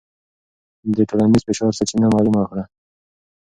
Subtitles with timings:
[0.95, 2.63] د ټولنیز فشار سرچینه معلومه کړه.